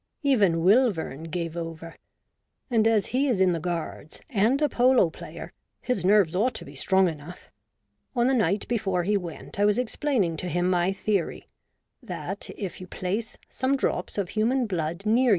[0.23, 1.95] Even Wilvern gave over;
[2.71, 6.65] and as he is in the Guards, and a polo player, his nerves ought to
[6.65, 7.51] be strong enough.
[8.15, 11.45] On the night before he went I was explaining to him my theory,
[12.01, 15.29] that if you place some drops of human blood near WHEN I WAS DEAD.